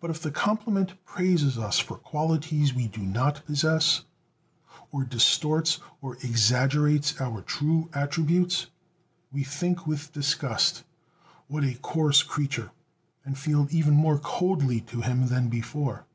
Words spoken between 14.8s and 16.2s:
to him than before.